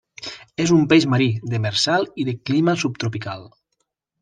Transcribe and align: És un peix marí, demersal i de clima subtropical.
És 0.63 0.71
un 0.75 0.87
peix 0.93 1.05
marí, 1.15 1.27
demersal 1.51 2.07
i 2.23 2.27
de 2.31 2.35
clima 2.51 2.77
subtropical. 2.87 3.49